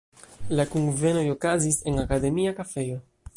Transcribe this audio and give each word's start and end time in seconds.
La 0.59 0.63
kunvenoj 0.71 1.25
okazis 1.33 1.79
en 1.93 2.01
Akademia 2.05 2.55
kafejo. 2.63 2.99